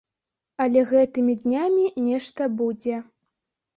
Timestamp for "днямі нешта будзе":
1.43-2.95